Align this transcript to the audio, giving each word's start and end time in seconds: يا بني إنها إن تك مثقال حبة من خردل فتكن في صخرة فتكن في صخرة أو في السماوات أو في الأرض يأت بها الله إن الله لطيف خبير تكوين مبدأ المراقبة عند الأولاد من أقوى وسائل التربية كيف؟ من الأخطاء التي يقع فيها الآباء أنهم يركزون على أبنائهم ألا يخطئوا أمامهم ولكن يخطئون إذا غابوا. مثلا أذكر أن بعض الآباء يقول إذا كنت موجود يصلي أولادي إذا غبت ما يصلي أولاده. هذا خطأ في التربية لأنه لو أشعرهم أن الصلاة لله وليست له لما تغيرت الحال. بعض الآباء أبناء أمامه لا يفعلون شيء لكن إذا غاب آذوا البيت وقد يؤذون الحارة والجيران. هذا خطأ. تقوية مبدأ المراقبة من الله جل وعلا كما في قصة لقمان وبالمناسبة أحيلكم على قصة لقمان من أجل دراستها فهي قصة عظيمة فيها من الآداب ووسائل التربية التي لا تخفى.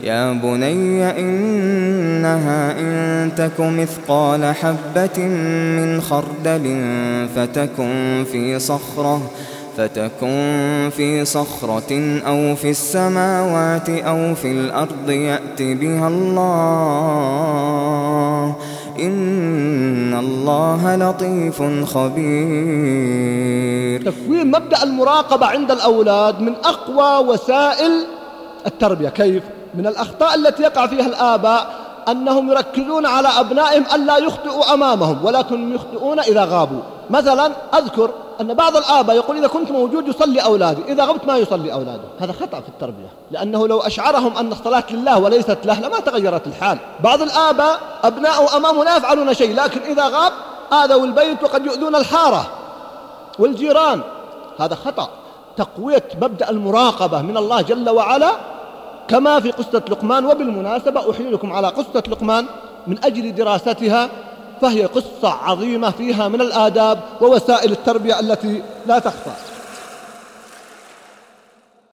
يا 0.00 0.32
بني 0.32 1.10
إنها 1.20 2.80
إن 2.80 3.30
تك 3.36 3.60
مثقال 3.60 4.44
حبة 4.54 5.18
من 5.78 6.00
خردل 6.00 6.86
فتكن 7.36 8.24
في 8.32 8.58
صخرة 8.58 9.30
فتكن 9.76 10.90
في 10.96 11.24
صخرة 11.24 12.20
أو 12.26 12.54
في 12.56 12.70
السماوات 12.70 13.88
أو 13.90 14.34
في 14.34 14.52
الأرض 14.52 15.10
يأت 15.10 15.62
بها 15.62 16.08
الله 16.08 17.62
إن 19.00 20.14
الله 20.18 20.96
لطيف 20.96 21.62
خبير 21.94 23.32
تكوين 24.02 24.46
مبدأ 24.50 24.82
المراقبة 24.82 25.46
عند 25.46 25.70
الأولاد 25.70 26.40
من 26.40 26.54
أقوى 26.64 27.28
وسائل 27.28 28.06
التربية 28.66 29.08
كيف؟ 29.08 29.42
من 29.74 29.86
الأخطاء 29.86 30.34
التي 30.34 30.62
يقع 30.62 30.86
فيها 30.86 31.06
الآباء 31.06 31.66
أنهم 32.08 32.50
يركزون 32.50 33.06
على 33.06 33.28
أبنائهم 33.28 33.84
ألا 33.94 34.16
يخطئوا 34.18 34.74
أمامهم 34.74 35.24
ولكن 35.24 35.74
يخطئون 35.74 36.20
إذا 36.20 36.44
غابوا. 36.44 36.80
مثلا 37.10 37.52
أذكر 37.74 38.10
أن 38.40 38.54
بعض 38.54 38.76
الآباء 38.76 39.16
يقول 39.16 39.36
إذا 39.36 39.46
كنت 39.46 39.70
موجود 39.70 40.08
يصلي 40.08 40.40
أولادي 40.40 40.82
إذا 40.92 41.04
غبت 41.04 41.26
ما 41.26 41.36
يصلي 41.36 41.72
أولاده. 41.72 42.02
هذا 42.20 42.32
خطأ 42.32 42.60
في 42.60 42.68
التربية 42.68 43.08
لأنه 43.30 43.68
لو 43.68 43.80
أشعرهم 43.80 44.36
أن 44.36 44.52
الصلاة 44.52 44.84
لله 44.90 45.18
وليست 45.18 45.58
له 45.64 45.80
لما 45.80 46.00
تغيرت 46.00 46.46
الحال. 46.46 46.78
بعض 47.00 47.22
الآباء 47.22 47.80
أبناء 48.04 48.56
أمامه 48.56 48.84
لا 48.84 48.96
يفعلون 48.96 49.34
شيء 49.34 49.54
لكن 49.54 49.80
إذا 49.80 50.08
غاب 50.08 50.32
آذوا 50.72 51.04
البيت 51.04 51.42
وقد 51.42 51.66
يؤذون 51.66 51.94
الحارة 51.94 52.46
والجيران. 53.38 54.00
هذا 54.58 54.74
خطأ. 54.74 55.08
تقوية 55.56 56.04
مبدأ 56.22 56.50
المراقبة 56.50 57.22
من 57.22 57.36
الله 57.36 57.60
جل 57.60 57.90
وعلا 57.90 58.32
كما 59.08 59.40
في 59.40 59.50
قصة 59.50 59.82
لقمان 59.90 60.26
وبالمناسبة 60.26 61.10
أحيلكم 61.10 61.52
على 61.52 61.68
قصة 61.68 62.02
لقمان 62.08 62.46
من 62.86 63.04
أجل 63.04 63.34
دراستها 63.34 64.10
فهي 64.60 64.84
قصة 64.84 65.28
عظيمة 65.28 65.90
فيها 65.90 66.28
من 66.28 66.40
الآداب 66.40 67.00
ووسائل 67.20 67.72
التربية 67.72 68.20
التي 68.20 68.62
لا 68.86 68.98
تخفى. 68.98 69.51